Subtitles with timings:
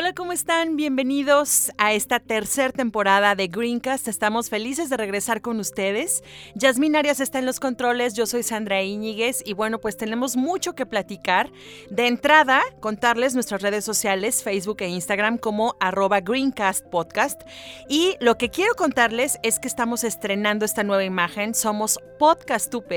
[0.00, 0.76] Hola, ¿cómo están?
[0.76, 4.06] Bienvenidos a esta tercera temporada de Greencast.
[4.06, 6.22] Estamos felices de regresar con ustedes.
[6.54, 10.76] Yasmín Arias está en los controles, yo soy Sandra Íñiguez y bueno, pues tenemos mucho
[10.76, 11.50] que platicar.
[11.90, 17.42] De entrada, contarles nuestras redes sociales, Facebook e Instagram como arroba Greencast Podcast.
[17.88, 21.56] Y lo que quiero contarles es que estamos estrenando esta nueva imagen.
[21.56, 22.92] Somos Podcast UP.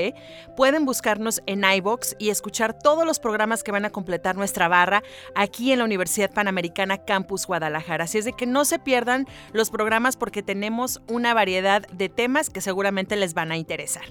[0.55, 5.01] Pueden buscarnos en iBox y escuchar todos los programas que van a completar nuestra barra
[5.33, 8.05] aquí en la Universidad Panamericana Campus Guadalajara.
[8.05, 12.49] Así es de que no se pierdan los programas porque tenemos una variedad de temas
[12.49, 14.03] que seguramente les van a interesar.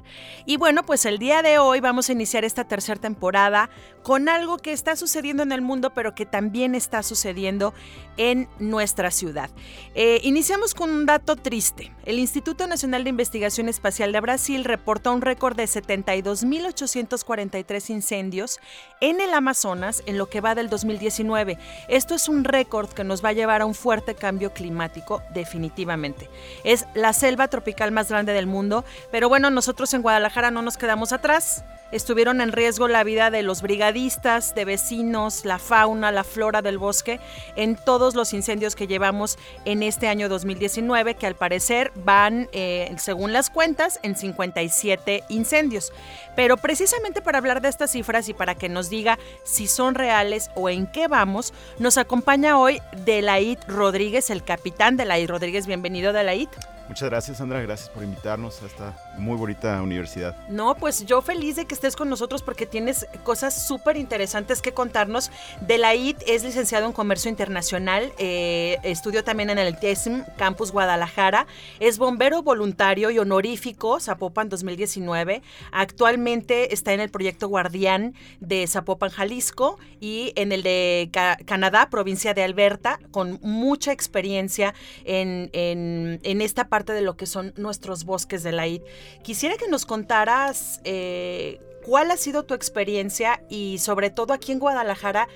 [0.46, 3.70] Y bueno, pues el día de hoy vamos a iniciar esta tercera temporada
[4.02, 7.72] con algo que está sucediendo en el mundo, pero que también está sucediendo
[8.16, 9.50] en nuestra ciudad.
[9.94, 11.92] Eh, iniciamos con un dato triste.
[12.04, 18.58] El Instituto Nacional de Investigación Espacial de Brasil reporta un récord de 72.843 incendios
[19.00, 21.58] en el Amazonas en lo que va del 2019.
[21.88, 25.22] Esto es un récord récord que nos va a llevar a un fuerte cambio climático
[25.32, 26.28] definitivamente.
[26.62, 30.76] Es la selva tropical más grande del mundo, pero bueno, nosotros en Guadalajara no nos
[30.76, 36.24] quedamos atrás estuvieron en riesgo la vida de los brigadistas, de vecinos, la fauna, la
[36.24, 37.20] flora del bosque
[37.56, 42.94] en todos los incendios que llevamos en este año 2019, que al parecer van, eh,
[42.98, 45.92] según las cuentas, en 57 incendios.
[46.36, 50.50] Pero precisamente para hablar de estas cifras y para que nos diga si son reales
[50.54, 55.66] o en qué vamos, nos acompaña hoy Delaid Rodríguez, el capitán Delaid Rodríguez.
[55.66, 56.48] Bienvenido, Delaid.
[56.88, 57.60] Muchas gracias, Sandra.
[57.62, 60.36] Gracias por invitarnos a esta muy bonita universidad.
[60.48, 64.72] No, pues yo feliz de que estés con nosotros porque tienes cosas súper interesantes que
[64.72, 65.30] contarnos.
[65.66, 71.46] Delaid es licenciado en Comercio Internacional, eh, estudió también en el TESM Campus Guadalajara,
[71.80, 75.42] es bombero voluntario y honorífico Zapopan 2019.
[75.72, 81.10] Actualmente está en el proyecto Guardián de Zapopan, Jalisco y en el de
[81.44, 87.26] Canadá, provincia de Alberta, con mucha experiencia en, en, en esta parte de lo que
[87.26, 88.80] son nuestros bosques de la ID.
[89.22, 94.58] Quisiera que nos contaras eh, cuál ha sido tu experiencia y sobre todo aquí en
[94.58, 95.28] Guadalajara,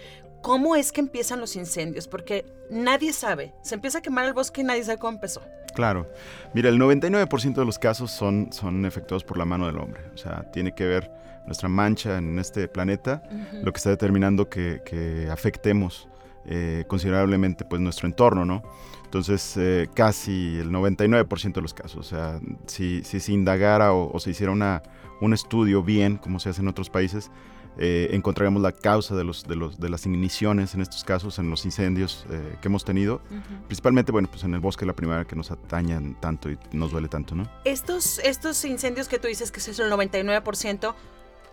[0.43, 3.55] cómo es que empiezan los incendios, porque nadie sabe.
[3.63, 5.43] Se empieza a quemar el bosque y nadie sabe cómo empezó.
[5.75, 6.09] Claro.
[6.53, 10.03] Mira, el 99% de los casos son, son efectuados por la mano del hombre.
[10.15, 11.11] O sea, tiene que ver
[11.47, 13.23] nuestra mancha en este planeta,
[13.63, 16.09] lo que está determinando que, afectemos
[16.47, 18.63] eh, considerablemente pues nuestro entorno, ¿no?
[19.05, 22.01] Entonces, eh, casi el 99% de los casos.
[22.01, 24.83] O sea, si, si se indagara o, se hiciera una,
[25.21, 27.31] un estudio bien, como se hace en otros países,
[27.79, 31.49] eh, encontraríamos la causa de, los, de, los, de las igniciones en estos casos, en
[31.49, 33.21] los incendios eh, que hemos tenido.
[33.67, 37.09] Principalmente, bueno, pues en el bosque la primera que nos atañan tanto y nos duele
[37.09, 37.49] tanto, ¿no?
[37.65, 40.95] Estos, estos incendios que tú dices que es el 99%,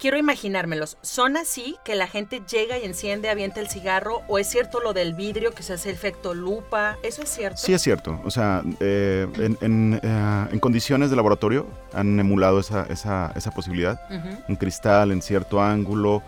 [0.01, 0.97] quiero imaginármelos.
[1.01, 4.23] ¿Son así que la gente llega y enciende, avienta el cigarro?
[4.28, 6.97] ¿O es cierto lo del vidrio que se hace efecto lupa?
[7.03, 7.57] ¿Eso es cierto?
[7.57, 8.19] Sí, es cierto.
[8.25, 9.28] O sea, eh,
[9.61, 14.01] en, eh, en, condiciones de laboratorio han emulado esa, esa, esa posibilidad.
[14.50, 16.23] Un cristal en cierto ángulo.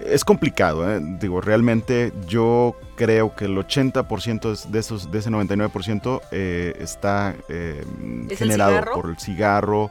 [0.00, 0.98] Es complicado, ¿eh?
[1.20, 6.22] digo, realmente yo creo que el 80% de, esos, de ese 99%
[6.78, 7.36] está
[8.30, 9.90] generado por el cigarro,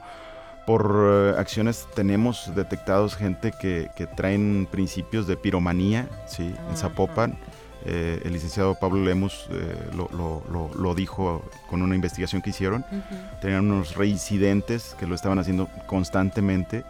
[0.66, 6.54] por eh, acciones tenemos detectados gente que, traen principios de piromanía, ¿sí?
[6.70, 7.36] En Zapopan.
[7.84, 12.84] Eh, el licenciado Pablo Lemus eh, lo, dijo con una investigación que hicieron.
[13.40, 16.84] Tenían unos reincidentes que lo estaban haciendo constantemente.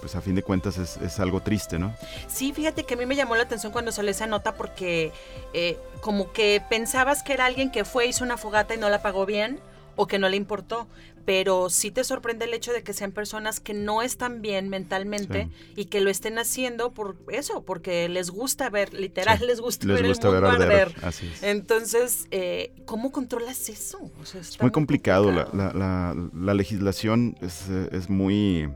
[0.00, 1.94] pues a fin de cuentas es, algo triste, ¿no?
[2.26, 5.12] Sí, fíjate que a mí me llamó la atención cuando salió esa nota porque
[6.00, 9.24] como que pensabas que era alguien que fue, hizo una fogata y no la pagó
[9.24, 9.60] bien
[9.96, 10.86] o que no le importó,
[11.24, 15.48] pero sí te sorprende el hecho de que sean personas que no están bien mentalmente
[15.74, 20.04] y que lo estén haciendo por eso, porque les gusta ver, literal, les gusta ver
[20.04, 20.94] el mundo arder.
[21.42, 24.10] Entonces, eh, ¿cómo controlas eso?
[24.38, 28.70] es muy complicado, la, la, legislación es, es, muy,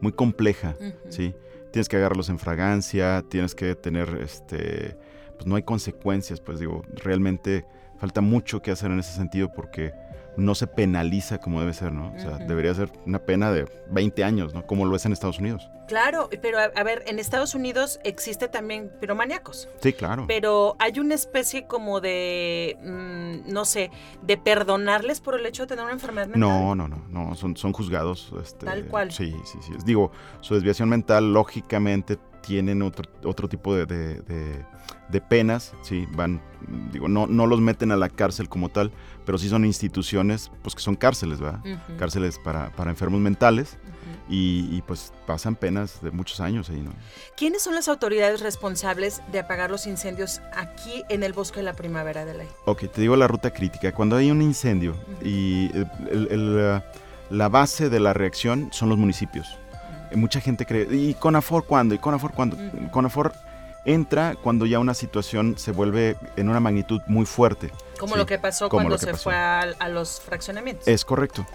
[0.00, 0.76] muy compleja,
[1.10, 1.34] ¿sí?
[1.70, 4.96] tienes que agarrarlos en fragancia, tienes que tener, este,
[5.40, 7.64] pues no hay consecuencias, pues digo, realmente
[7.98, 9.94] falta mucho que hacer en ese sentido porque
[10.36, 12.12] no se penaliza como debe ser, ¿no?
[12.14, 14.66] O sea, debería ser una pena de 20 años, ¿no?
[14.66, 15.70] Como lo es en Estados Unidos.
[15.88, 19.66] Claro, pero a, ver, en Estados Unidos existe también piromaníacos.
[19.80, 20.26] Sí, claro.
[20.28, 23.90] Pero hay una especie como de, mm, no sé,
[24.20, 26.40] de perdonarles por el hecho de tener una enfermedad mental.
[26.40, 28.30] No, no, no, no, son, son juzgados.
[28.42, 29.10] Este, Tal cual.
[29.10, 29.72] Sí, sí, sí.
[29.86, 30.12] Digo,
[30.42, 36.40] su desviación mental, lógicamente, tienen otro, otro tipo de, de, penas, sí, van,
[36.92, 38.92] digo, no, no los meten a la cárcel como tal,
[39.26, 41.60] pero sí son instituciones, pues que son cárceles, ¿verdad?
[41.98, 43.78] Cárceles para, para, enfermos mentales
[44.28, 46.92] y, pues pasan penas de muchos años ahí, ¿no?
[47.36, 51.74] ¿Quiénes son las autoridades responsables de apagar los incendios aquí en el bosque de la
[51.74, 52.48] primavera de ley?
[52.66, 53.92] Ok, te digo la ruta crítica.
[53.92, 55.70] Cuando hay un incendio y
[57.30, 59.58] la base de la reacción son los municipios
[60.16, 61.94] mucha gente cree, ¿y Conafor cuándo?
[61.94, 62.56] ¿Y Conafor cuándo?
[62.90, 63.32] Conafor
[63.84, 67.70] entra cuando ya una situación se vuelve en una magnitud muy fuerte.
[67.98, 70.86] Como lo que pasó cuando se fue a, los fraccionamientos.
[70.88, 71.46] Es correcto.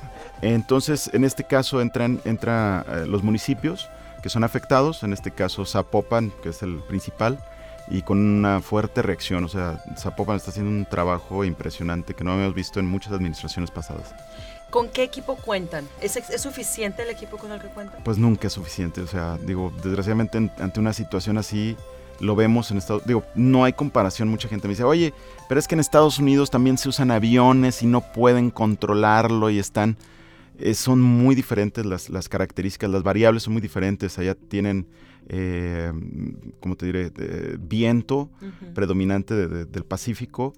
[0.42, 3.90] Entonces, en este caso entran entra, eh, los municipios
[4.22, 7.40] que son afectados, en este caso Zapopan, que es el principal,
[7.88, 9.44] y con una fuerte reacción.
[9.44, 13.72] O sea, Zapopan está haciendo un trabajo impresionante que no habíamos visto en muchas administraciones
[13.72, 14.14] pasadas.
[14.70, 15.88] ¿Con qué equipo cuentan?
[16.02, 18.04] ¿Es, suficiente el equipo con el que cuentan?
[18.04, 19.02] Pues nunca es suficiente.
[19.02, 21.78] O sea, digo, desgraciadamente ante una situación así,
[22.20, 24.28] lo vemos en Estados Digo, no hay comparación.
[24.28, 25.14] Mucha gente me dice, oye,
[25.48, 29.60] pero es que en Estados Unidos también se usan aviones y no pueden controlarlo y
[29.60, 29.98] están.
[30.58, 34.18] Eh, son muy diferentes las, las características, las variables son muy diferentes.
[34.18, 34.88] Allá tienen
[35.27, 35.92] eh,
[36.60, 37.12] como te diré,
[37.60, 38.30] viento
[38.74, 40.54] predominante del Pacífico,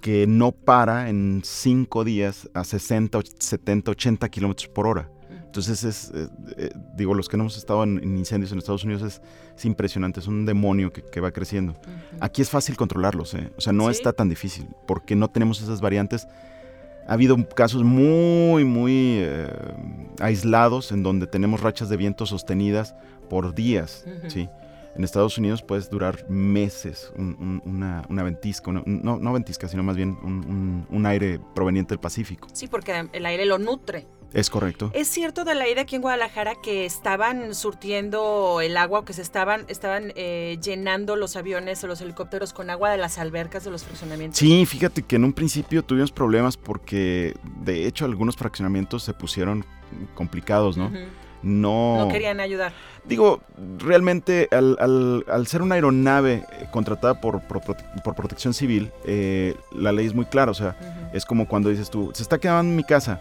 [0.00, 5.10] que no para en cinco días a 60, 70, 80 kilómetros por hora.
[5.56, 9.20] Entonces, es, eh, eh, digo, los que no hemos estado en, incendios en Estados Unidos
[9.56, 11.80] es, impresionante, es un demonio que, va creciendo.
[12.20, 13.50] Aquí es fácil controlarlos, ¿eh?
[13.56, 16.28] o sea, no está tan difícil, porque no tenemos esas variantes.
[17.06, 19.24] Ha habido casos muy, muy
[20.20, 22.94] aislados en donde tenemos rachas de viento sostenidas
[23.28, 24.48] por días, ¿sí?
[24.96, 28.82] En Estados Unidos puedes durar meses una, una, ventisca, no,
[29.18, 30.16] no ventisca, sino más bien
[30.90, 32.48] un, aire proveniente del Pacífico.
[32.54, 34.06] Sí, porque el aire lo nutre.
[34.36, 34.90] Es correcto.
[34.92, 39.22] Es cierto de la ida aquí en Guadalajara que estaban surtiendo el agua, que se
[39.22, 43.70] estaban, estaban eh, llenando los aviones o los helicópteros con agua de las albercas de
[43.70, 44.38] los fraccionamientos.
[44.38, 49.64] Sí, fíjate que en un principio tuvimos problemas porque de hecho algunos fraccionamientos se pusieron
[50.14, 50.90] complicados, ¿no?
[51.42, 52.72] No, querían ayudar.
[53.04, 53.40] Digo,
[53.78, 60.14] realmente al, ser una aeronave eh, contratada por, por, protección civil, eh, la ley es
[60.14, 60.50] muy clara.
[60.50, 60.76] O sea,
[61.14, 63.20] es como cuando dices tú, se está quedando en mi casa,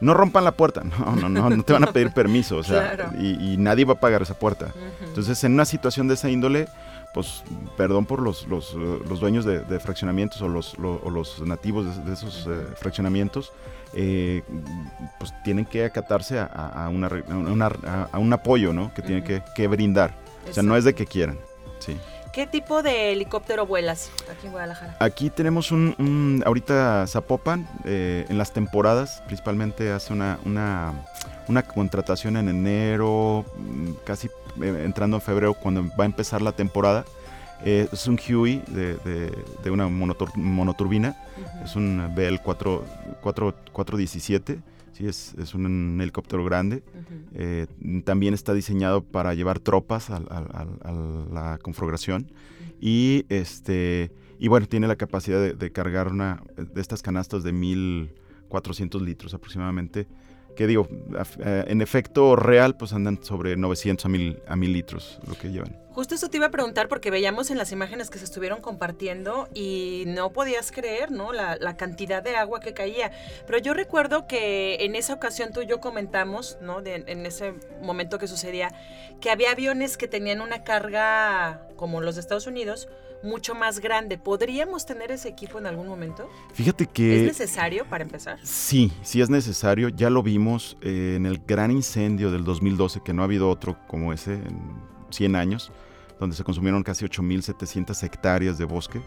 [0.00, 0.82] no rompan la puerta.
[0.82, 2.58] No, no, no, no te van a pedir permiso.
[2.58, 4.72] O sea, y, nadie va a pagar esa puerta.
[5.04, 6.68] Entonces, en una situación de esa índole,
[7.12, 7.42] pues,
[7.76, 8.72] perdón por los, los,
[9.20, 13.52] dueños de, fraccionamientos o los, los nativos de, esos eh, fraccionamientos,
[13.92, 14.42] eh,
[15.18, 17.08] pues tienen que acatarse a, una,
[18.12, 18.92] a, un apoyo, ¿no?
[18.94, 20.14] Que tienen que, brindar.
[20.48, 21.38] O sea, no es de que quieran.
[21.78, 21.96] Sí.
[22.32, 24.96] ¿Qué tipo de helicóptero vuelas aquí en Guadalajara?
[25.00, 30.92] Aquí tenemos un, ahorita Zapopan, eh, en las temporadas, principalmente hace una, una,
[31.48, 34.28] una contratación en enero, mm, casi
[34.62, 37.04] eh, entrando en febrero, cuando va a empezar la temporada.
[37.64, 38.94] Eh, es un Huey de,
[39.62, 41.16] de, una monoturbina,
[41.64, 44.60] es un BL417,
[45.00, 46.82] sí, es, es un, helicóptero grande.
[47.34, 47.66] Eh,
[48.04, 52.30] también está diseñado para llevar tropas a, la configuración
[52.80, 57.52] y, este, y bueno, tiene la capacidad de, de cargar una de estas canastas de
[57.52, 60.06] 1400 litros aproximadamente
[60.56, 60.88] que digo,
[61.44, 65.78] eh, en efecto real, pues andan sobre 900 a 1000, a litros lo que llevan.
[65.92, 69.48] Justo eso te iba a preguntar porque veíamos en las imágenes que se estuvieron compartiendo
[69.54, 71.32] y no podías creer, ¿no?
[71.32, 73.10] La, cantidad de agua que caía.
[73.46, 76.80] Pero yo recuerdo que en esa ocasión tú y yo comentamos, ¿no?
[76.84, 78.72] en ese momento que sucedía,
[79.20, 82.88] que había aviones que tenían una carga como los de Estados Unidos,
[83.22, 84.18] mucho más grande.
[84.18, 86.28] ¿Podríamos tener ese equipo en algún momento?
[86.54, 87.20] Fíjate que...
[87.20, 88.38] ¿Es necesario para empezar?
[88.42, 89.88] Sí, sí es necesario.
[89.88, 93.76] Ya lo vimos eh, en el gran incendio del 2012, que no ha habido otro
[93.86, 94.58] como ese en
[95.10, 95.72] 100 años,
[96.18, 99.00] donde se consumieron casi 8.700 hectáreas de bosque.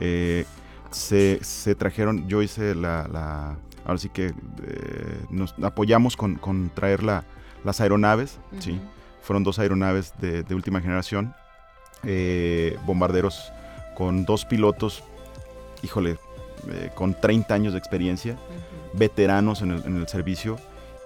[0.00, 0.44] Eh,
[0.90, 1.40] se,
[1.76, 3.56] trajeron, yo hice la...
[3.84, 4.34] ahora sí que eh,
[5.30, 8.80] nos apoyamos con, traer las aeronaves, ¿sí?
[9.20, 11.34] Fueron dos aeronaves de, de última generación,
[12.86, 13.52] bombarderos
[13.98, 15.02] con dos pilotos,
[15.82, 16.18] híjole,
[16.70, 18.36] eh, con 30 años de experiencia,
[18.92, 20.56] veteranos en el, servicio,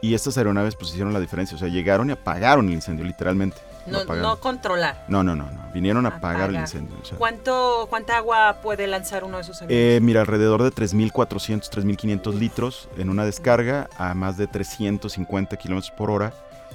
[0.03, 3.57] y estas aeronaves pues hicieron la diferencia, o sea, llegaron y apagaron el incendio, literalmente.
[3.87, 5.07] No, no controlar.
[5.09, 5.73] No, no, no, no.
[5.73, 6.95] Vinieron a apagar el incendio.
[7.01, 7.17] o sea.
[7.17, 9.97] ¿Cuánto, ¿Cuánta agua puede lanzar uno de esos aviones?
[9.97, 15.91] Eh, mira, alrededor de 3.400, 3.500 litros en una descarga a más de 350 kilómetros
[15.91, 16.35] por hora.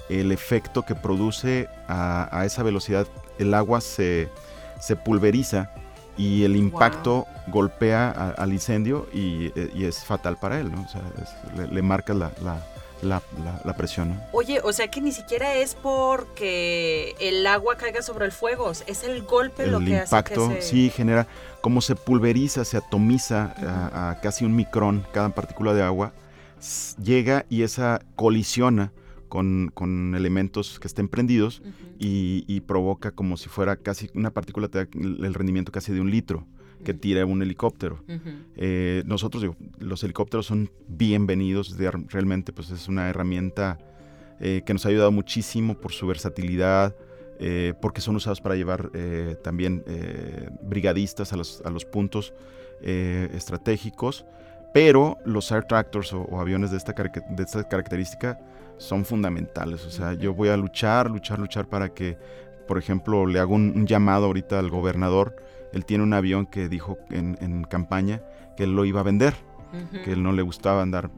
[0.10, 3.08] El efecto que produce a, a esa velocidad,
[3.38, 4.30] el agua se,
[4.80, 5.70] se pulveriza
[6.18, 10.82] y el impacto golpea a- al incendio y, eh, y es fatal para él, ¿no?
[10.82, 12.66] O sea, es- le, le marca la, la-
[13.04, 14.22] la- la- la presión, ¿no?
[14.32, 19.04] Oye, o sea que ni siquiera es porque el agua caiga sobre el fuego, es
[19.04, 20.68] el golpe lo el que impacto hace que se...
[20.70, 21.28] sí genera
[21.62, 26.12] como se pulveriza, se atomiza a, a casi un micrón cada partícula de agua,
[27.02, 28.92] llega y esa colisiona
[29.28, 31.62] con, con elementos que estén prendidos
[32.00, 36.02] y, y provoca como si fuera casi una partícula te da el rendimiento casi de
[36.02, 36.46] un litro
[36.86, 38.04] que tira un helicóptero.
[38.56, 43.80] Eh, nosotros, digo, los helicópteros son bienvenidos, de- realmente pues es una herramienta
[44.40, 46.96] eh, que nos ha ayudado muchísimo por su versatilidad,
[47.40, 48.92] eh, porque son usados para llevar
[49.44, 49.84] también
[50.64, 52.34] brigadistas a los, a los puntos
[53.34, 54.26] estratégicos,
[54.74, 58.40] pero los air tractors o, o aviones de esta, de esta característica
[58.78, 59.86] son fundamentales.
[59.86, 62.18] O sea, yo voy a luchar, luchar, luchar para que,
[62.68, 65.36] por ejemplo, le hago un, un llamado ahorita al gobernador.
[65.74, 68.22] Él tiene un avión que dijo en, en campaña
[68.56, 69.34] que él lo iba a vender,
[70.04, 71.10] que él no le gustaba andar.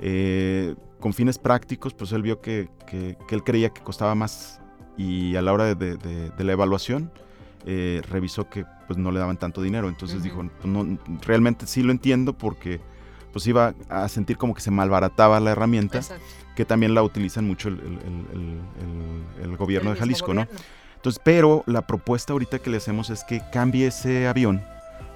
[0.00, 4.60] Eh, con fines prácticos, pues él vio que, que- que él creía que costaba más
[4.96, 7.10] y a la hora de, de- de- de la evaluación
[7.66, 9.88] eh, revisó que pues no le daban tanto dinero.
[9.88, 10.24] Entonces Ujú.
[10.24, 12.80] dijo, "Pues, no, realmente sí lo entiendo porque
[13.32, 16.24] pues iba a sentir como que se malbarataba la herramienta, Exacto.
[16.56, 18.60] que también la utilizan mucho el, el-
[19.42, 20.42] el- el- gobierno de Jalisco, ¿no?
[20.46, 20.64] gobierno.
[20.96, 24.62] Entonces, pero la propuesta ahorita que le hacemos es que cambie ese avión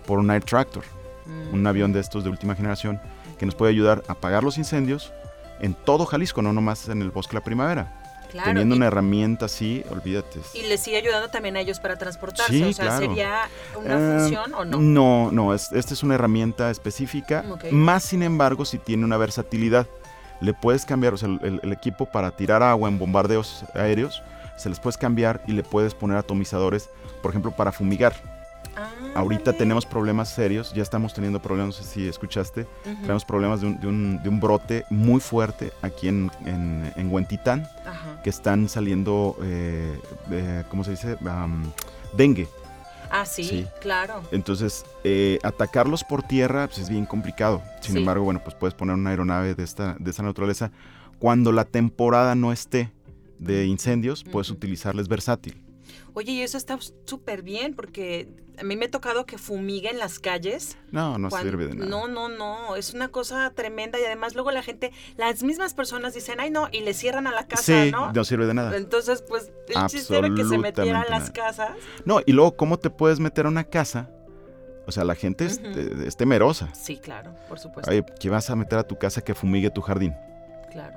[0.07, 0.85] por un Air Tractor,
[1.53, 3.01] un avión de estos de última generación
[3.39, 5.13] que nos puede ayudar a apagar los incendios
[5.61, 8.02] en todo Jalisco, no nomás en el bosque de la primavera.
[8.33, 10.41] Claro, Teniendo y- una herramienta así, olvídate.
[10.55, 12.53] Y les sigue ayudando también a ellos para transportarse.
[12.53, 13.07] Sí, o sea, claro.
[13.07, 14.79] ¿sería una Eh, función o no?
[14.81, 17.65] No, no, es- esta es una herramienta específica, Ok.
[17.71, 19.87] más sin embargo si tiene una versatilidad.
[20.41, 24.23] Le puedes cambiar, o sea, el, el equipo para tirar agua en bombardeos aéreos,
[24.57, 26.89] se les puedes cambiar y le puedes poner atomizadores,
[27.23, 28.15] por ejemplo, para fumigar.
[28.83, 29.59] Ah, Ahorita ándale.
[29.59, 33.81] tenemos problemas serios, ya estamos teniendo problemas, no sé si escuchaste, tenemos problemas de un,
[33.81, 37.69] de un- de un brote muy fuerte aquí en, en, en Huentitán,
[38.25, 39.99] que están saliendo, eh,
[40.31, 41.17] eh, ¿cómo se dice?
[42.17, 42.49] Dengue.
[43.11, 43.67] Ah, sí, Sí.
[43.81, 44.23] claro.
[44.33, 47.61] Entonces, eh, atacarlos por tierra pues, es bien complicado.
[47.83, 47.99] Sin Sí.
[47.99, 50.71] embargo, bueno, pues puedes poner una aeronave de esta, de esta naturaleza.
[51.19, 52.91] Cuando la temporada no esté
[53.39, 55.63] de incendios, puedes utilizarles versátil.
[56.15, 60.19] Oye, y eso está súper bien porque a mí me ha tocado que fumiguen las
[60.19, 60.77] calles.
[60.91, 61.91] No, no cuando- sirve de nada.
[61.91, 66.15] No, no, no, es una cosa tremenda y además luego la gente, las mismas personas
[66.15, 68.25] dicen, ay no, y le cierran a la casa, sí, ¿no?
[68.25, 68.77] sirve de nada.
[68.77, 71.73] Entonces, pues el chiste era que se metieran las casas.
[72.05, 74.11] No, y luego, ¿cómo te puedes meter a una casa?
[74.87, 76.75] O sea, la gente eh, es temerosa.
[76.75, 77.91] Sí, claro, por supuesto.
[77.91, 80.15] Oye, ¿qué vas a meter a tu casa que fumigue tu jardín?
[80.71, 80.97] Claro.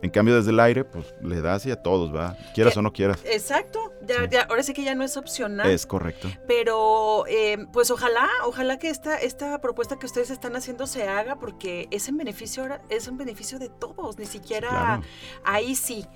[0.00, 2.36] En cambio, desde el aire, pues le das y a todos, ¿va?
[2.54, 3.18] Quieras o no quieras.
[3.24, 4.28] Exacto, ya, Sí.
[4.30, 5.68] ya, ahora sí que ya no es opcional.
[5.70, 6.28] Es correcto.
[6.46, 11.36] Pero eh, pues ojalá, ojalá que esta, esta propuesta que ustedes están haciendo se haga
[11.36, 15.02] porque es en beneficio, ahora- es en beneficio de todos, ni siquiera Claro.
[15.44, 16.06] ahí sí.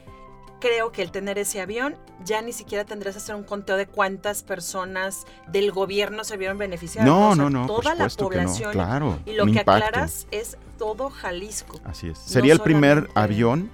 [0.61, 3.89] Creo que el tener ese avión ya ni siquiera tendrás que hacer un conteo de
[3.89, 7.05] cuántas personas del gobierno se vieron beneficiadas.
[7.09, 8.29] No, O sea, no, no, por Toda la que no.
[8.29, 8.71] población.
[8.73, 9.73] Claro, Y lo un que impacto.
[9.87, 11.81] aclaras es todo Jalisco.
[11.83, 12.19] Así es.
[12.19, 13.73] Sería el primer avión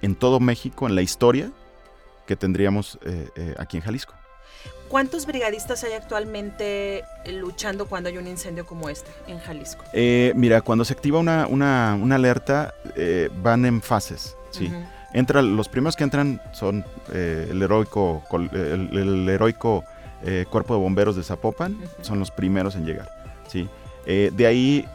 [0.00, 1.52] en todo México, en la historia,
[2.30, 4.14] que tendríamos eh, eh, aquí en Jalisco.
[4.88, 9.82] ¿Cuántos brigadistas hay actualmente eh, luchando cuando hay un incendio como este en Jalisco?
[9.92, 14.36] Eh, mira, cuando se activa una, una- una alerta, eh, van en fases.
[14.52, 14.72] ¿sí?
[15.12, 19.84] Entra, los primeros que entran son eh, el heroico, el, el heroico
[20.50, 23.10] Cuerpo de Bomberos de Zapopan, son los primeros en llegar.
[23.48, 23.68] ¿sí?
[24.06, 24.86] De ahí,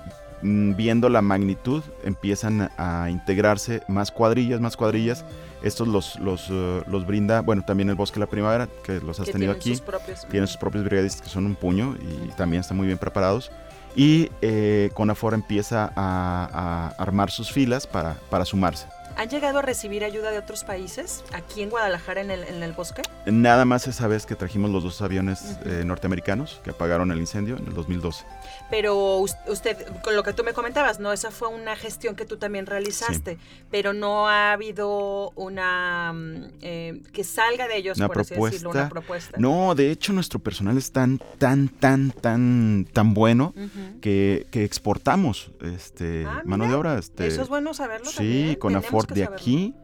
[0.75, 5.25] viendo la magnitud, empiezan a integrarse más cuadrillas, más cuadrillas.
[5.64, 9.20] Estos los, los, eh, los brinda, bueno, también el Bosque de la Primavera, que los
[9.20, 9.75] has que tenido tienen aquí.
[9.75, 13.00] sus propios- Tienen sus propios brigadistas que son un puño y también están muy bien
[13.00, 13.52] preparados.
[13.96, 18.88] Y eh, Conafor empieza a, a armar sus filas para, para sumarse.
[19.18, 22.74] ¿Han llegado a recibir ayuda de otros países aquí en Guadalajara en el, en el
[22.74, 23.02] bosque?
[23.26, 27.58] Nada más esa vez que trajimos los dos aviones eh, norteamericanos que apagaron el incendio
[27.58, 28.26] en el 2012.
[28.70, 31.14] Pero us- usted, con lo que tú me comentabas, ¿no?
[31.14, 33.38] Esa fue una gestión que tú también realizaste,
[33.72, 38.72] pero no ha habido una mm, eh, que salga de ellos, Una por así decirlo,
[38.72, 39.32] una propuesta.
[39.32, 39.38] propuesta.
[39.40, 43.54] No, de hecho nuestro personal es tan, tan, tan, tan, tan bueno
[44.02, 46.98] que, que exportamos este, Ah, mano de obra.
[46.98, 48.56] Este, Eso es bueno saberlo Sí, también.
[48.56, 49.76] con tenemos De aquí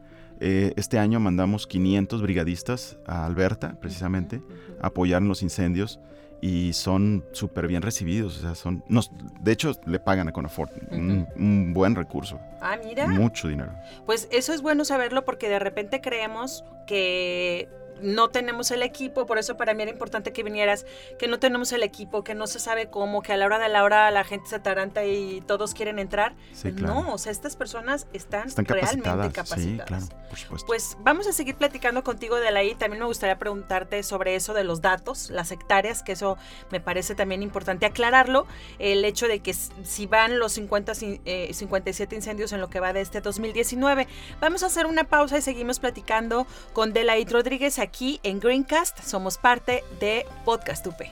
[0.44, 4.42] Eh, este año mandamos 500 brigadistas a Alberta, precisamente,
[4.80, 6.00] a apoyar en los incendios
[6.40, 8.38] y son súper bien recibidos.
[8.38, 12.40] O sea, son, nos, de hecho, le pagan a Conafort un, un buen recurso.
[12.60, 13.06] Ah, mira.
[13.06, 13.72] Mucho dinero.
[14.04, 17.68] Pues eso es bueno saberlo porque de repente creemos que
[18.00, 20.86] no tenemos el equipo, por eso para mí era importante que vinieras,
[21.18, 23.68] que no tenemos el equipo, que no se sabe cómo, que a la hora de
[23.68, 26.34] la hora la gente se ataranta y todos quieren entrar.
[26.52, 26.94] Sí, claro.
[27.02, 30.04] No, o sea, estas personas están, Están realmente capacitadas.
[30.04, 30.66] Sí, claro, por supuesto.
[30.66, 32.74] Pues vamos a seguir platicando contigo de la I.
[32.74, 36.38] También me gustaría preguntarte sobre eso de los datos, las hectáreas, que eso
[36.70, 38.46] me parece también importante aclararlo.
[38.78, 42.80] El hecho de que si van los 50, cin- eh, 57 incendios en lo que
[42.80, 44.06] va de este 2019.
[44.40, 49.02] Vamos a hacer una pausa y seguimos platicando con Delaid Rodríguez aquí en Greencast.
[49.02, 51.02] Somos parte de Podcast UP.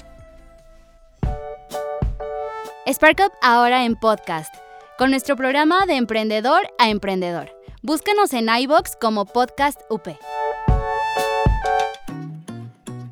[2.87, 4.53] Spark Up ahora en podcast,
[4.99, 7.51] con nuestro programa de emprendedor a emprendedor.
[7.83, 10.09] Búscanos en iBox como Podcast UP.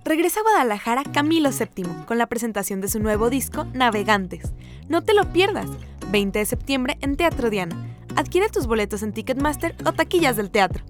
[0.05, 4.53] Regresa a Guadalajara Camilo VII con la presentación de su nuevo disco Navegantes.
[4.89, 5.69] No te lo pierdas.
[6.11, 7.77] 20 de septiembre en Teatro Diana.
[8.17, 10.83] Adquiere tus boletos en Ticketmaster o taquillas del teatro.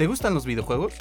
[0.00, 0.94] ¿Te gustan los videojuegos?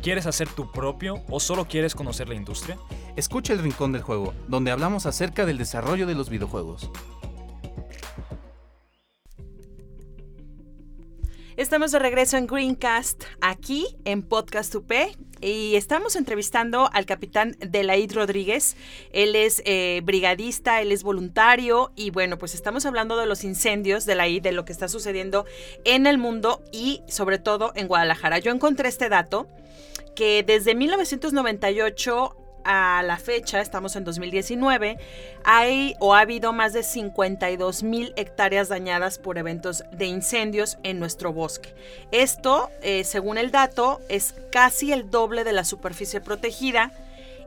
[0.00, 2.78] ¿Quieres hacer tu propio o solo quieres conocer la industria?
[3.16, 6.88] Escucha El Rincón del Juego, donde hablamos acerca del desarrollo de los videojuegos.
[11.68, 14.90] Estamos de regreso en Greencast, aquí en Podcast UP,
[15.42, 18.74] y estamos entrevistando al capitán Delaid Rodríguez.
[19.12, 24.06] Él es eh, brigadista, él es voluntario, y bueno, pues estamos hablando de los incendios
[24.06, 25.44] de la de lo que está sucediendo
[25.84, 28.38] en el mundo y sobre todo en Guadalajara.
[28.38, 29.46] Yo encontré este dato
[30.16, 32.37] que desde 1998
[32.68, 34.98] a la fecha, estamos en 2019,
[35.42, 41.00] hay o ha habido más de 52 mil hectáreas dañadas por eventos de incendios en
[41.00, 41.74] nuestro bosque.
[42.12, 46.92] Esto, eh, según el dato, es casi el doble de la superficie protegida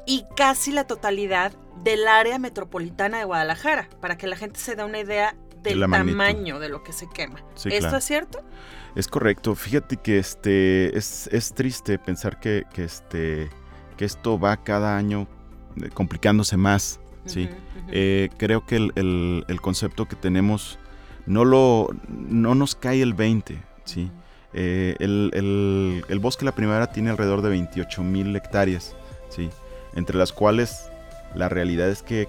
[0.08, 1.51] y casi la totalidad
[1.84, 6.18] del área metropolitana de Guadalajara, para que la gente se dé una idea del magnitud.
[6.18, 7.44] tamaño de lo que se quema.
[7.53, 7.98] Sí, ¿Esto claro.
[7.98, 8.44] es cierto?
[8.96, 9.53] Es correcto.
[9.53, 13.51] Fíjate que este es, es triste pensar que, que este
[14.01, 15.27] que esto va cada año
[15.79, 17.00] eh, complicándose más.
[17.25, 17.48] Sí.
[17.92, 20.79] Eh, creo que el, el- el concepto que tenemos
[21.27, 23.61] no lo no nos cae el 20.
[23.85, 24.09] Sí.
[24.53, 28.96] Eh, el, bosque La Primavera tiene alrededor de 28 mil hectáreas,
[29.29, 29.51] ¿sí?
[29.94, 30.90] entre las cuales
[31.35, 32.27] la realidad es que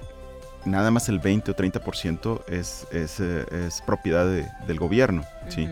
[0.66, 5.24] nada más el 20 o 30% es, es, es propiedad de- del gobierno.
[5.48, 5.70] ¿sí?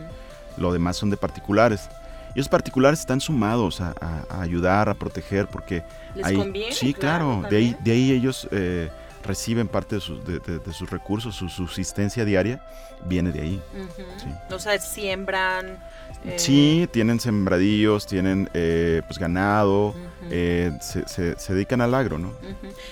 [0.57, 1.91] Lo demás son de particulares.
[2.35, 5.83] Y los particulares están sumados a, a- a ayudar, a proteger, porque
[6.15, 6.73] ¿Les conviene?
[6.73, 8.89] sí, claro, de ahí, de ahí ellos eh,
[9.25, 12.65] reciben parte de sus, de, de- de sus recursos, su subsistencia diaria
[13.05, 13.63] viene de ahí.
[13.75, 14.03] Ujú.
[14.19, 14.29] Sí.
[14.55, 15.83] O sea, siembran.
[16.25, 19.95] eh, Sí, tienen sembradíos, tienen eh, pues ganado,
[20.31, 22.33] eh, se, se- se dedican al agro, ¿no?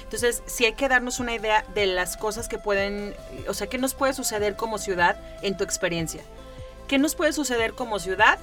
[0.03, 3.15] Entonces, sí hay que darnos una idea de las cosas que pueden,
[3.49, 6.23] o sea, qué nos puede suceder como ciudad en tu experiencia.
[6.89, 8.39] ¿Qué nos puede suceder como ciudad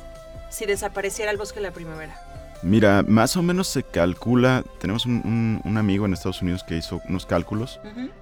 [0.49, 2.15] si desapareciera el bosque de la primavera?
[2.63, 6.77] Mira, más o menos se calcula, tenemos un, un- un amigo en Estados Unidos que
[6.77, 7.79] hizo unos cálculos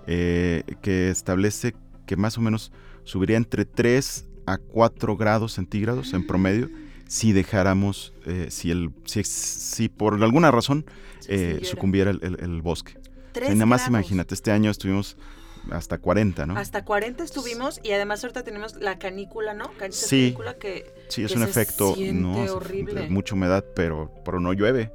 [0.07, 2.71] eh, que establece que más o menos
[3.05, 6.69] subiría entre 3 a 4 grados centígrados en promedio
[7.07, 10.85] si dejáramos, eh, si, el, si, si por alguna razón
[11.27, 12.97] eh, sucumbiera el, el- el bosque.
[13.35, 13.87] Y nada más grados.
[13.89, 15.15] imagínate, este año estuvimos
[15.71, 16.57] hasta 40, ¿no?
[16.57, 19.71] Hasta 40 estuvimos y además ahorita tenemos la canícula, ¿no?
[19.77, 20.21] Can- esa Sí.
[20.33, 20.91] canícula que...
[21.09, 23.05] sí, es que un se efecto, no, horrible.
[23.05, 24.91] es mucha humedad, pero, pero no llueve.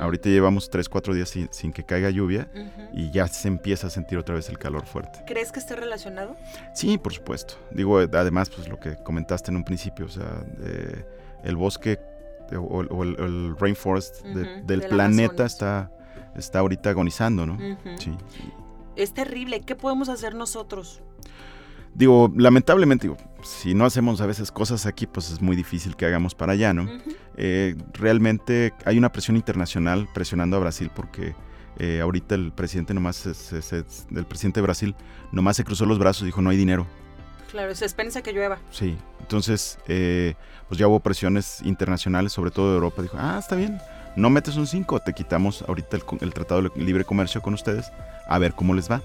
[0.00, 2.48] Ahorita llevamos 3, 4 días sin, sin que caiga lluvia
[2.94, 5.18] y ya se empieza a sentir otra vez el calor fuerte.
[5.26, 6.34] ¿Crees que esté relacionado?
[6.74, 7.56] Sí, por supuesto.
[7.72, 11.04] Digo, además, pues lo que comentaste en un principio, o sea, eh,
[11.44, 11.98] el bosque
[12.56, 15.90] o, o el, el rainforest de- del planeta está,
[16.36, 17.58] está ahorita agonizando, ¿no?
[17.98, 18.16] Sí.
[18.96, 19.60] Es terrible.
[19.60, 21.00] ¿Qué podemos hacer nosotros?
[21.94, 26.04] Digo, lamentablemente, digo, si no hacemos a veces cosas aquí, pues es muy difícil que
[26.04, 26.86] hagamos para allá, ¿no?
[27.36, 31.34] Eh, realmente hay una presión internacional presionando a Brasil porque
[31.78, 34.94] eh, ahorita el presidente nomás, se- se- se- el presidente de Brasil
[35.32, 36.86] nomás se cruzó los brazos y dijo no hay dinero.
[37.50, 38.58] Claro, se espera que llueva.
[38.70, 40.34] Sí, entonces eh,
[40.68, 43.00] pues ya hubo presiones internacionales, sobre todo de Europa.
[43.02, 43.78] Dijo, ah, está bien,
[44.16, 47.92] no metes un 5, te quitamos ahorita el, el Tratado de Libre Comercio con ustedes,
[48.26, 49.02] a ver cómo les va.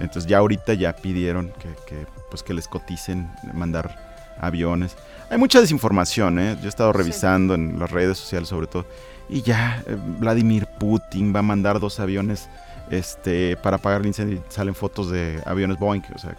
[0.00, 3.96] Entonces ya ahorita ya pidieron que, que, pues que les coticen mandar
[4.40, 4.96] aviones.
[5.30, 6.56] Hay mucha desinformación, ¿eh?
[6.60, 6.98] Yo he estado Sí.
[6.98, 8.86] revisando en las redes sociales sobre todo.
[9.28, 12.48] Y ya eh, Vladimir Putin va a mandar dos aviones
[12.90, 14.36] este, para apagar el incendio.
[14.36, 16.02] y Salen fotos de aviones Boeing.
[16.14, 16.36] O sea,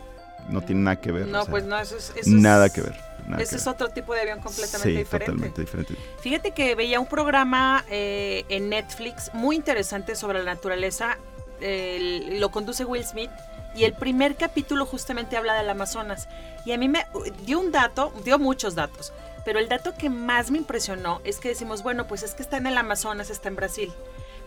[0.50, 1.28] no tiene nada que ver.
[1.28, 2.12] No, o sea, pues no, eso es...
[2.16, 2.96] eso nada es- que ver.
[3.28, 3.74] nada Ese que es ver.
[3.74, 5.32] otro tipo de avión completamente sí, diferente.
[5.32, 5.96] totalmente diferente.
[6.22, 11.18] Fíjate que veía un programa eh, en Netflix muy interesante sobre la naturaleza.
[11.62, 13.32] lo conduce Will Smith.
[13.76, 16.30] Y el primer capítulo justamente habla del Amazonas.
[16.66, 17.06] Y a mí me
[17.46, 19.12] dio un dato, dio muchos datos.
[19.44, 22.56] Pero el dato que más me impresionó es que decimos, bueno, pues es que está
[22.58, 23.92] en el Amazonas, está en Brasil.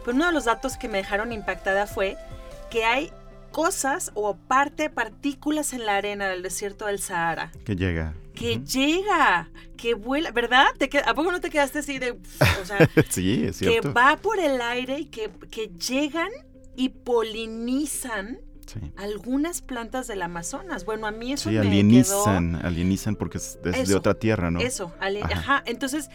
[0.05, 2.17] Pero uno de los datos que me dejaron impactada fue
[2.71, 3.13] que hay
[3.51, 8.15] cosas o parte, partículas en la arena del desierto del Sahara Que llega.
[8.35, 8.65] que Ujú.
[8.65, 10.67] llega, que vuela, ¿verdad?
[10.79, 12.79] ¿Te ¿A poco no te quedaste así de, o sea,
[13.11, 13.93] sí, es que cierto.
[13.95, 16.31] va por el aire y que, que llegan
[16.77, 18.81] y polinizan Sí.
[18.99, 20.85] algunas plantas del Amazonas?
[20.85, 24.59] Bueno, a mí eso Sí, me alienizan, alienizan porque es, de Eso, otra tierra, ¿no?
[24.59, 24.69] quedó...
[24.69, 25.33] Eso, ali- Ajá.
[25.39, 25.63] ajá.
[25.65, 26.11] Entonces,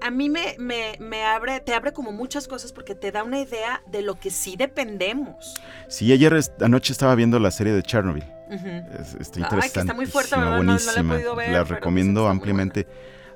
[0.00, 3.40] a mí me, me, me abre, te abre como muchas cosas porque te da una
[3.40, 5.54] idea de lo que sí dependemos.
[5.88, 8.24] Sí, ayer anoche estaba viendo la serie de Chernobyl.
[8.50, 9.80] Es, está interesante.
[9.80, 10.36] está muy fuerte.
[10.36, 11.14] No- no la he buenísima.
[11.14, 12.86] podido ver, la recomiendo ampliamente.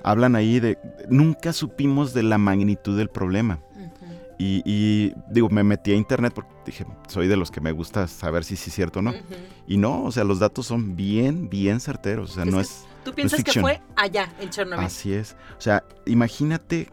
[0.02, 0.78] Hablan ahí de...
[1.08, 3.60] Nunca supimos de la magnitud del problema.
[4.36, 8.08] Y, y, digo, me metí a internet porque dije, soy de los que me gusta
[8.08, 9.14] saber si sí es cierto o no.
[9.68, 12.32] Y no, o sea, los datos son bien, bien certeros.
[12.32, 12.84] O sea, Es no es...
[13.04, 14.86] Tú piensas que fue allá, en Chernobyl.
[14.86, 15.36] Así es.
[15.58, 16.90] O sea, imagínate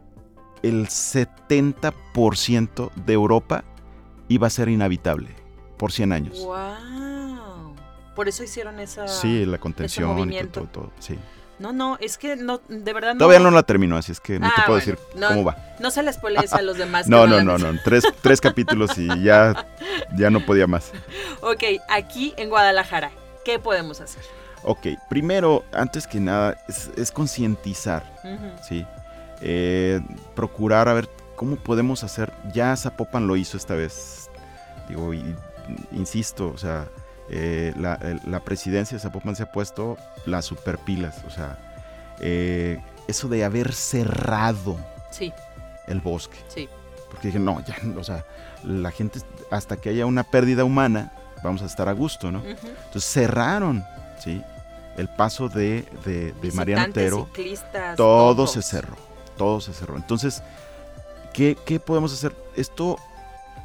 [0.64, 3.64] el 70% de Europa
[4.28, 5.30] iba a ser inhabitable
[5.78, 6.40] por 100 años.
[6.40, 7.76] Wow.
[8.16, 9.08] Por eso hicieron esa.
[9.08, 11.18] Sí, la contención y todo, todo, sí.
[11.60, 13.20] No, no, es que no, de verdad no.
[13.20, 15.44] Todavía no la termino, así es que no te Ah, puedo bueno, decir no, cómo
[15.44, 15.58] va.
[15.80, 17.06] No se les spoilees a los demás.
[17.08, 17.80] No, no, no, no.
[17.84, 19.68] Tres, tres capítulos y ya,
[20.16, 20.92] ya no podía más.
[21.42, 23.12] Ok, aquí en Guadalajara,
[23.46, 24.24] ¿qué podemos hacer?
[24.64, 28.04] Ok, primero, antes que nada, es, es concientizar.
[28.62, 28.86] ¿sí?
[29.42, 30.00] Eh,
[30.36, 32.32] procurar a ver cómo podemos hacer.
[32.54, 34.30] Ya Zapopan lo hizo esta vez.
[34.88, 35.36] Digo, y-
[35.92, 36.88] insisto, o sea,
[37.30, 41.24] eh, la, la presidencia de Zapopan se ha puesto las superpilas.
[41.26, 41.58] O sea,
[42.20, 44.78] eh, eso de haber cerrado
[45.10, 45.34] Sí,
[45.88, 46.38] el bosque.
[46.48, 46.70] sí.
[47.10, 48.24] Porque dije, no, ya, o sea,
[48.64, 49.20] la gente,
[49.50, 51.12] hasta que haya una pérdida humana,
[51.44, 52.42] vamos a estar a gusto, ¿no?
[52.46, 53.84] Entonces cerraron,
[54.18, 54.42] ¿sí?
[54.98, 57.30] El paso de, de, de Mariano Otero.
[57.96, 58.52] Todo todos.
[58.54, 58.96] se cerró,
[59.38, 59.96] todo se cerró.
[59.96, 60.44] Entonces,
[61.34, 62.36] ¿qué, qué podemos hacer?
[62.56, 62.98] Esto,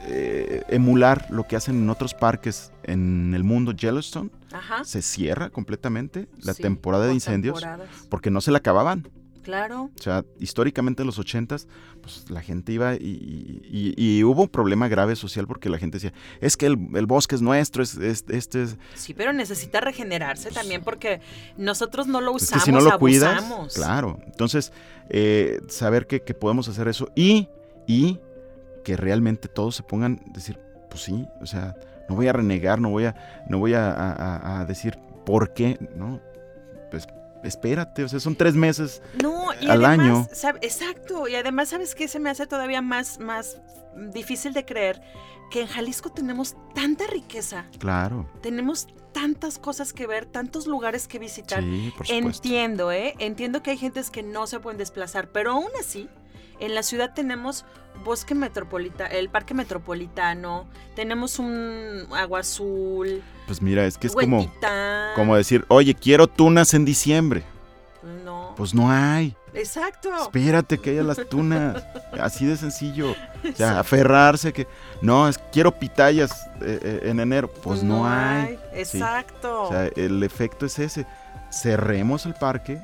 [0.08, 3.72] eh, emular lo que hacen en otros parques en el mundo.
[3.72, 4.84] Yellowstone Ajá.
[4.84, 7.88] se cierra completamente la Sí, temporada de incendios temporadas.
[8.08, 9.08] porque no se la acababan.
[9.46, 9.90] Claro.
[9.96, 11.68] O sea, históricamente en los ochentas,
[12.02, 15.98] pues la gente iba y, y- y- hubo un problema grave social porque la gente
[15.98, 18.76] decía, es que el, el bosque es nuestro, es, es- este es...
[18.96, 21.20] Sí, pero necesita regenerarse también porque
[21.56, 23.74] nosotros no lo Es usamos, que si no lo cuidas, abusamos.
[23.74, 24.18] claro.
[24.26, 24.72] Entonces,
[25.10, 27.48] eh, saber que, que podemos hacer eso y,
[27.86, 28.18] y
[28.82, 30.58] que realmente todos se pongan, decir,
[30.90, 31.76] pues sí, o sea,
[32.08, 36.20] no voy a renegar, no voy a, no voy a- a decir por qué, no,
[36.90, 37.06] pues
[37.42, 39.02] espérate, o sea, son tres meses.
[39.22, 40.56] No, y al además, año.
[40.62, 42.08] exacto, y además, ¿sabes qué?
[42.08, 43.60] Se me hace todavía más, más
[44.12, 45.00] difícil de creer
[45.50, 51.18] que en Jalisco tenemos tanta riqueza, Claro, tenemos tantas cosas que ver, tantos lugares que
[51.18, 51.62] visitar.
[51.62, 52.26] sí, por supuesto.
[52.36, 53.14] Entiendo, ¿eh?
[53.18, 56.08] Entiendo que hay gentes que no se pueden desplazar, pero aún así,
[56.60, 57.64] en la ciudad tenemos
[58.04, 64.52] bosque metropolitano, el parque metropolitano, tenemos un agua azul, Pues mira, es que es como,
[65.14, 67.44] como decir, oye, quiero tunas en diciembre.
[68.24, 68.54] No.
[68.56, 69.36] Pues no hay.
[69.52, 70.10] Exacto.
[70.14, 71.82] Espérate que haya las tunas.
[72.20, 73.12] Así de sencillo.
[73.12, 74.66] O sea, aferrarse que.
[75.00, 77.48] No, es quiero pitayas eh, eh, en enero.
[77.48, 78.58] Pues no, hay.
[78.84, 78.98] Sí.
[78.98, 79.64] Exacto.
[79.64, 81.06] O sea, el efecto es ese.
[81.50, 82.80] Cerremos el parque,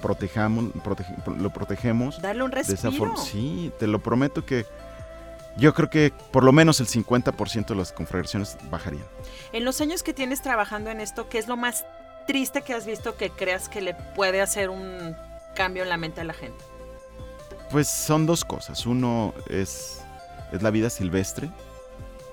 [0.00, 2.20] protejamos, protege- lo protegemos.
[2.22, 2.96] Darle un De esa respiro.
[2.96, 3.16] forma.
[3.16, 4.66] Sí, te lo prometo que
[5.56, 9.04] yo creo que por lo menos el 50% de las conflagraciones bajarían.
[9.52, 11.84] En los años que tienes trabajando en esto, ¿qué es lo más
[12.26, 15.16] triste que has visto que creas que le puede hacer un
[15.54, 16.64] cambio en la mente a la gente?
[17.70, 18.86] Pues son dos cosas.
[18.86, 20.00] Uno es,
[20.52, 21.50] es la vida silvestre.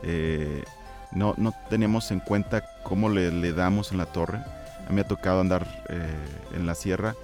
[0.03, 0.63] Eh,
[1.12, 4.38] no, no tenemos en cuenta cómo le, le damos en la torre.
[4.38, 6.08] A mí me ha tocado andar eh,
[6.56, 7.15] en la sierra,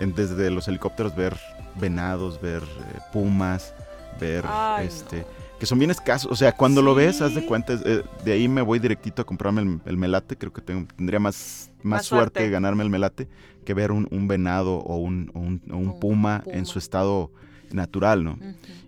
[0.00, 1.36] en- desde los helicópteros ver
[1.80, 3.74] venados, ver eh, pumas,
[4.20, 5.18] ver Ay, este...
[5.18, 5.40] no.
[5.60, 6.32] Que son bien escasos.
[6.32, 9.26] O sea, cuando lo ves, haz de cuenta, eh, de ahí me voy directito a
[9.26, 10.38] comprarme el, el melate.
[10.38, 12.40] Creo que tengo- tendría más, más, Más suerte.
[12.40, 12.50] suerte.
[12.50, 13.28] ganarme el melate
[13.66, 16.56] que ver un, un venado o un, o un- o un Un puma, puma.
[16.56, 17.30] en su estado
[17.72, 18.38] natural, ¿no?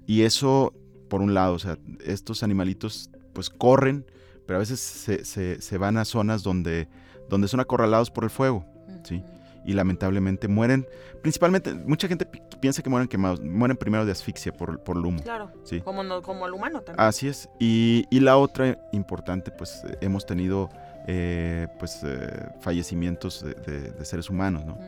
[0.07, 0.73] Y eso,
[1.11, 4.07] por un lado, o sea, estos animalitos pues corren,
[4.47, 6.89] pero a veces se, se- se van a zonas donde,
[7.29, 8.65] donde son acorralados por el fuego
[9.05, 9.23] Sí.
[9.65, 10.87] Y lamentablemente mueren.
[11.23, 15.07] Principalmente, mucha gente pi- piensa que mueren quemados, mueren primero de asfixia por, por el
[15.07, 15.23] humo.
[15.23, 15.81] Claro, Sí.
[15.81, 17.07] como, no, como el humano también.
[17.07, 17.49] Así es.
[17.61, 20.69] Y, y la otra importante, pues eh, hemos tenido
[21.07, 24.79] eh, pues eh, fallecimientos de, de- de seres humanos, ¿no?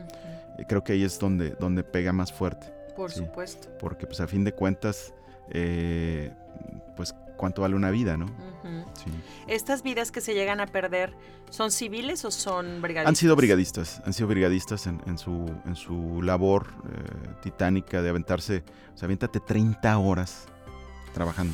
[0.57, 3.19] Eh, Creo que ahí es donde, donde pega más fuerte, Por Sí.
[3.19, 3.67] supuesto.
[3.79, 5.13] porque pues a fin de cuentas,
[5.51, 6.31] eh,
[6.95, 8.25] pues cuánto vale una vida, ¿no?
[8.25, 8.85] Ujú.
[8.93, 9.11] Sí.
[9.47, 11.13] ¿Estas vidas que se llegan a perder
[11.49, 13.09] son civiles o son brigadistas?
[13.09, 18.09] Han sido brigadistas, han sido brigadistas en, en su, en su labor eh, titánica de
[18.09, 20.47] aventarse, o sea, aviéntate 30 horas
[21.13, 21.53] trabajando.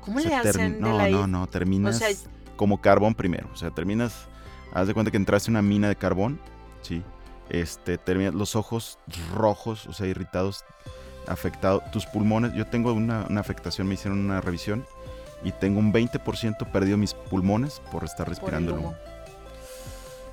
[0.00, 2.08] ¿Cómo O sea, le hacen de no, la no, no, terminas O sea,
[2.56, 3.48] como carbón primero.
[3.52, 4.26] O sea, terminas,
[4.72, 6.40] haz de cuenta que entraste en una mina de carbón,
[6.82, 7.02] sí.
[7.50, 8.98] Este, terminas los ojos
[9.34, 10.64] rojos, o sea, irritados,
[11.28, 11.82] afectados.
[11.90, 14.86] Tus pulmones, yo tengo una, una afectación, me hicieron una revisión
[15.42, 18.94] y tengo un 20% perdido mis pulmones por estar por el respirando el humo.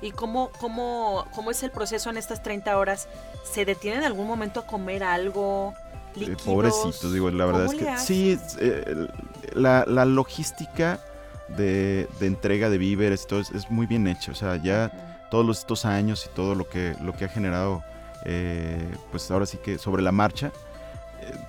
[0.00, 3.08] ¿Y cómo, cómo, cómo es el proceso en estas 30 horas?
[3.44, 5.74] ¿Se detienen en algún momento a comer algo?
[6.16, 6.42] Eh, Líquidos?
[6.42, 9.06] Pobrecitos, digo, la verdad es ¿Cómo que sí, eh,
[9.54, 10.98] la, la logística
[11.56, 14.32] de, de entrega de víveres y todo es, es muy bien hecha.
[14.32, 15.02] O sea, ya Ujú.
[15.30, 17.84] todos los- estos años y todo lo que, lo que ha generado,
[18.24, 20.50] eh, pues ahora sí que sobre la marcha,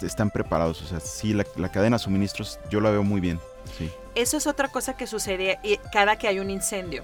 [0.01, 0.81] están preparados.
[0.81, 3.39] O sea, sí, la, la cadena de suministros yo la veo muy bien.
[3.77, 3.89] Sí.
[4.15, 7.03] Eso es otra cosa que sucede eh, cada que hay un incendio.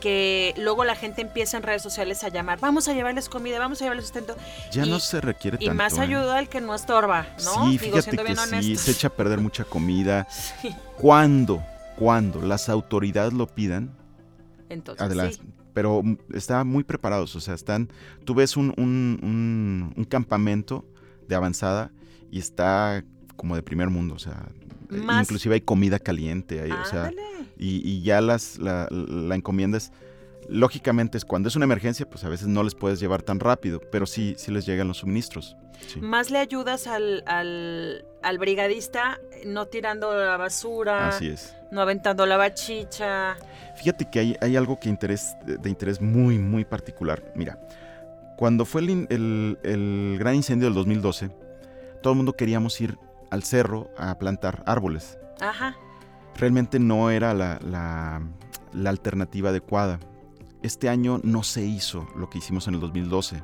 [0.00, 3.80] Que luego la gente empieza en redes sociales a llamar, vamos a llevarles comida, vamos
[3.80, 4.36] a llevarles sustento.
[4.70, 5.82] Ya Y- no se requiere Y tanto.
[5.82, 6.02] más ¿eh?
[6.02, 7.64] ayuda al que no estorba, ¿no?
[7.64, 10.28] Sí, Digo, fíjate siendo que bien sí, se echa a perder mucha comida.
[10.60, 10.74] Sí.
[10.98, 11.62] ¿Cuándo?
[11.98, 13.90] Cuando las autoridades lo pidan,
[14.68, 15.34] Entonces, Adelante.
[15.36, 15.40] sí.
[15.72, 17.90] Pero mm, están muy preparados, o sea, están,
[18.26, 20.84] tú ves un, un- un- un campamento
[21.28, 21.90] de avanzada
[22.30, 23.04] y está
[23.36, 24.48] como de primer mundo, o sea,
[24.90, 27.10] eh, Más- inclusive hay comida caliente ahí, o sea,
[27.58, 29.92] y, y ya las, la, la encomienda es,
[30.48, 33.80] lógicamente es cuando es una emergencia, pues a veces no les puedes llevar tan rápido,
[33.92, 35.56] pero sí, sí les llegan los suministros.
[35.88, 36.00] Sí.
[36.00, 41.54] Más le ayudas al, al, al brigadista no tirando la basura, Así es.
[41.70, 43.36] no aventando la bachicha.
[43.76, 47.22] Fíjate que hay, hay algo que interés, de interés muy, muy particular.
[47.34, 47.58] Mira,
[48.36, 51.30] cuando fue el, el- el gran incendio del 2012,
[52.02, 52.98] todo el mundo queríamos ir
[53.30, 55.18] al cerro a plantar árboles.
[55.40, 55.74] Ajá.
[56.36, 58.22] Realmente no era la, la-
[58.72, 59.98] la alternativa adecuada.
[60.62, 63.42] Este año no se hizo lo que hicimos en el 2012.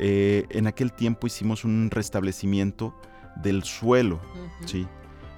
[0.00, 2.94] Eh, en aquel tiempo hicimos un restablecimiento
[3.36, 4.16] del suelo.
[4.34, 4.68] ujú.
[4.68, 4.86] Sí.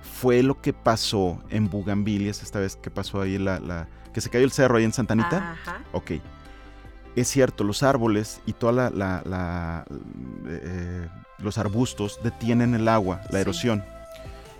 [0.02, 4.30] Fue lo que pasó en Bugambilias, esta vez que pasó ahí la, la- que se
[4.30, 5.52] cayó el cerro ahí en Santanita.
[5.52, 5.82] Ajá.
[5.92, 6.12] Ok.
[7.16, 9.84] Es cierto, los árboles y toda la, la- la,
[10.48, 13.42] eh, los arbustos detienen el agua, la Sí.
[13.42, 13.84] erosión.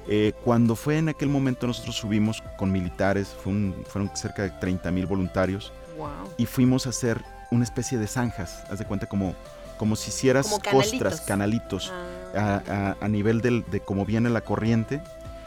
[0.08, 4.50] Eh, cuando fue en aquel momento nosotros subimos con militares, fue un- fueron cerca de
[4.50, 6.08] 30 mil voluntarios Wow.
[6.38, 9.34] y fuimos a hacer una especie de zanjas, haz de cuenta como,
[9.78, 11.90] como si hicieras Como costras, canalitos.
[11.90, 11.92] canalitos
[12.34, 12.62] Ah.
[12.66, 15.00] a, a- a nivel del- de cómo viene la corriente.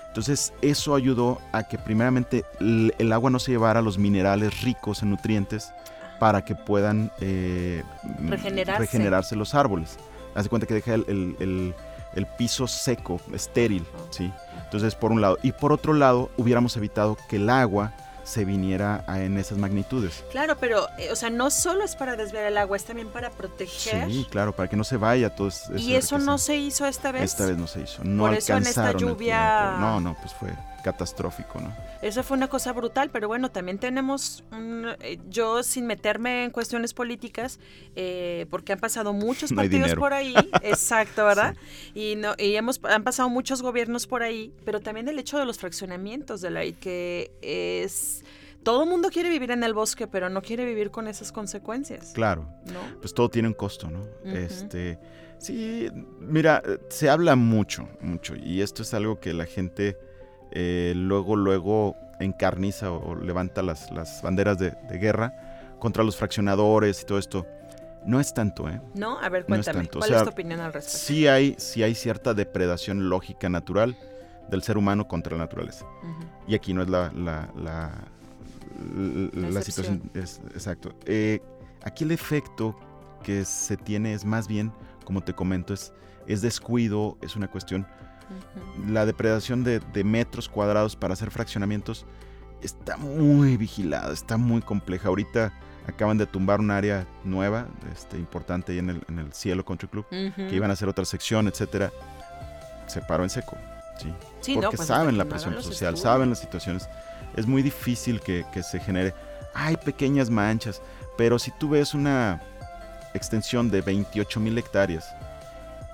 [0.07, 5.01] Entonces eso ayudó a que primeramente el, el agua no se llevara los minerales ricos
[5.01, 5.71] en nutrientes
[6.23, 7.83] para que puedan eh,
[8.29, 8.79] Regenerarse.
[8.79, 9.97] regenerarse los árboles.
[10.36, 11.75] Haz de cuenta que deja el, el- el-
[12.15, 13.86] el piso seco, estéril.
[14.09, 14.31] ¿sí?
[14.63, 15.38] Entonces por un lado.
[15.43, 17.91] Y por otro lado hubiéramos evitado que el agua
[18.23, 20.23] se viniera a- en esas magnitudes.
[20.31, 23.29] Claro, pero, eh, o sea, no solo es para desviar el agua, es también para
[23.29, 24.09] proteger.
[24.09, 27.12] Sí, claro, para que no se vaya todo ese- y eso no se hizo esta
[27.12, 27.23] vez.
[27.23, 28.01] Esta vez no se hizo.
[28.05, 29.75] No Por eso en esta lluvia-.
[29.81, 30.51] No, no, pues fue
[30.83, 31.73] catastrófico, ¿no?
[32.01, 36.51] Eso fue una cosa brutal, pero bueno, también tenemos, un- eh, yo sin meterme en
[36.51, 37.59] cuestiones políticas,
[37.95, 41.55] eh, porque han pasado muchos No partidos por ahí, exacto, ¿verdad?
[41.95, 45.45] Y no y hemos han pasado muchos gobiernos por ahí, pero también el hecho de
[45.45, 48.23] los fraccionamientos de la que es
[48.63, 52.11] todo el mundo quiere vivir en el bosque, pero no quiere vivir con esas consecuencias,
[52.13, 52.79] Claro, ¿no?
[53.01, 54.05] pues todo tiene un costo, ¿no?
[54.23, 54.97] Este,
[55.37, 59.97] sí, mira, eh, se habla mucho, mucho, y esto es algo que la gente
[60.53, 65.33] eh, luego, luego encarniza o, o levanta las, las banderas de, de guerra
[65.79, 67.45] contra los fraccionadores y todo esto.
[68.05, 68.81] No es tanto, ¿eh?
[68.95, 69.17] ¿No?
[69.19, 70.97] A ver, No es cuéntame, o ¿cuál sea, es tu opinión al respecto?
[70.97, 73.97] Sí hay, sí hay cierta depredación lógica natural
[74.49, 75.85] del ser humano contra la naturaleza.
[76.47, 77.91] Y aquí no es la, la, la,
[79.61, 80.01] situación.
[80.13, 80.93] es- exacto.
[81.05, 81.41] Eh,
[81.83, 82.75] aquí el efecto
[83.23, 84.71] que se tiene es más bien,
[85.05, 85.93] como te comento, es,
[86.27, 87.87] es descuido, es una cuestión.
[88.87, 92.05] La depredación de, de metros cuadrados para hacer fraccionamientos
[92.61, 95.09] está muy vigilada, está muy compleja.
[95.09, 95.53] Ahorita
[95.87, 99.87] acaban de tumbar un área nueva, este, importante ahí en el, en el Cielo Country
[99.87, 101.91] Club, que iban a hacer otra sección, etcétera.
[102.87, 103.57] Se paró en seco.
[103.99, 105.99] Sí Sí, no, porque pues saben la presión social, estudios.
[106.01, 106.89] saben las situaciones.
[107.35, 109.13] Es muy difícil que, que se genere.
[109.53, 110.81] Hay pequeñas manchas,
[111.17, 112.41] pero si tú ves una
[113.13, 115.05] extensión de 28 mil hectáreas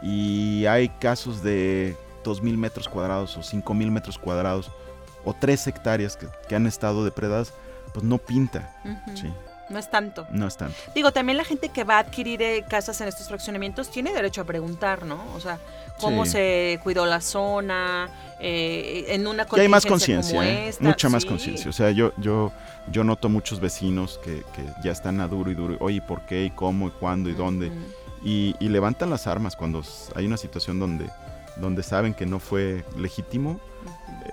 [0.01, 1.95] y hay casos de
[2.29, 4.71] 2 mil metros cuadrados o 5 mil metros cuadrados
[5.25, 7.53] o 3 hectáreas que, que han estado depredadas,
[7.93, 8.73] pues no pinta.
[9.15, 9.27] Sí,
[9.69, 10.25] No es tanto.
[10.31, 10.75] no es tanto.
[10.95, 14.41] Digo, también la gente que va a adquirir eh, casas en estos fraccionamientos tiene derecho
[14.41, 15.19] a preguntar, ¿no?
[15.35, 15.59] O sea,
[15.99, 16.31] cómo Sí.
[16.31, 20.73] se cuidó la zona, eh, en una Y hay más conciencia, ¿eh?
[20.79, 21.69] mucha más conciencia.
[21.69, 22.51] O sea, yo, yo,
[22.91, 25.75] yo noto muchos vecinos que, que ya están a duro y duro.
[25.81, 26.45] Oye, ¿por qué?
[26.45, 26.87] ¿Y cómo?
[26.87, 27.29] ¿Y cuándo?
[27.29, 27.71] ¿Y dónde?
[28.23, 29.81] Y, y levantan las armas cuando
[30.15, 31.09] hay una situación donde,
[31.59, 33.59] donde saben que no fue legítimo.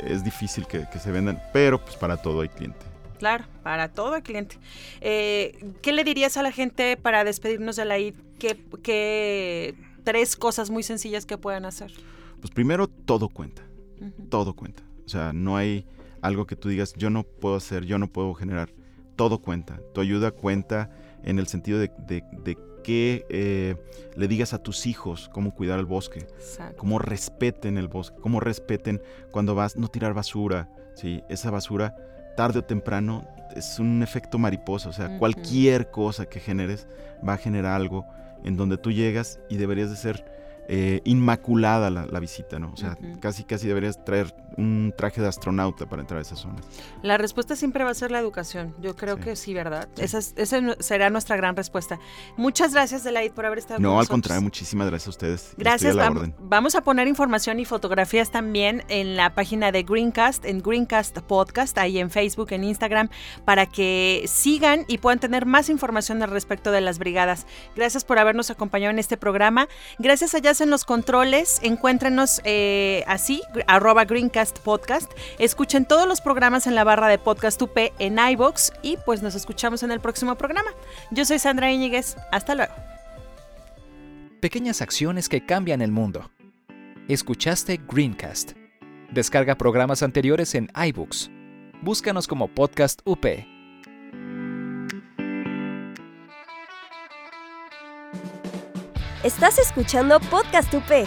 [0.01, 2.79] Es difícil que, que se vendan, pero pues para todo hay cliente.
[3.19, 4.59] Claro, para todo el cliente.
[5.01, 8.15] Eh, ¿Qué le dirías a la gente para despedirnos de la ID?
[8.39, 11.91] ¿Qué, qué tres cosas muy sencillas que puedan hacer?
[12.41, 13.63] Pues primero todo cuenta,
[14.29, 14.83] todo cuenta.
[15.07, 15.87] O sea, no hay
[16.21, 18.71] algo que tú digas, yo no puedo hacer, yo no puedo generar.
[19.17, 19.81] Todo cuenta.
[19.95, 20.91] Tu ayuda cuenta
[21.23, 23.75] en el sentido de, de- de que eh,
[24.15, 26.21] le digas a tus hijos cómo cuidar el bosque.
[26.21, 26.77] Exacto.
[26.77, 31.21] cómo respeten el bosque, cómo respeten cuando vas, no tirar basura, ¿sí?
[31.29, 31.97] Esa basura,
[32.37, 36.87] tarde o temprano, es un efecto mariposa, o sea, cualquier cosa que generes
[37.29, 38.07] va a generar algo
[38.45, 40.25] en donde tú llegas y deberías de ser
[40.69, 42.71] eh, inmaculada la, la visita, ¿no?
[42.73, 46.57] O sea, casi, casi deberías traer un traje de astronauta para entrar a esa zona.
[47.03, 48.75] La respuesta siempre va a ser la educación.
[48.81, 49.23] Yo creo Sí.
[49.23, 49.89] que sí, ¿verdad?
[49.95, 50.05] Sí.
[50.05, 51.99] Esa, es- esa será nuestra gran respuesta.
[52.37, 54.09] Muchas gracias, Delaid, por haber estado con No, al nosotros.
[54.15, 55.53] contrario, muchísimas gracias a ustedes.
[55.57, 55.93] Gracias.
[55.93, 56.35] a la orden.
[56.39, 61.77] Vamos a poner información y fotografías también en la página de Greencast, en Greencast Podcast,
[61.79, 63.09] ahí en Facebook, en Instagram,
[63.45, 67.47] para que sigan y puedan tener más información al respecto de las brigadas.
[67.75, 69.69] Gracias por habernos acompañado en este programa.
[69.99, 71.59] Gracias a Jazz en los controles.
[71.63, 75.13] Encuéntrenos eh, así, arroba Greencast Podcast.
[75.39, 79.35] Escuchen todos los programas en la barra de Podcast UP en iBox y pues nos
[79.35, 80.71] escuchamos en el próximo programa.
[81.11, 82.17] Yo soy Sandra Íñiguez.
[82.33, 82.73] Hasta luego.
[84.41, 86.31] Pequeñas acciones que cambian el mundo.
[87.09, 88.53] Escuchaste Greencast.
[89.11, 91.31] Descarga programas anteriores en iBooks.
[91.83, 93.25] Búscanos como Podcast UP.
[99.27, 101.07] Estás escuchando Podcast UP.